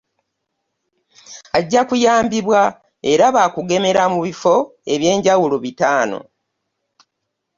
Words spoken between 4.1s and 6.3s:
mu bifo eby'enjawulo bitaano